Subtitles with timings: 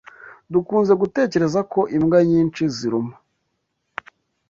[0.53, 3.13] Dukunze gutekereza ko imbwa nyinshi ziruma.